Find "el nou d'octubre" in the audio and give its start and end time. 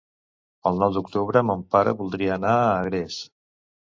0.69-1.43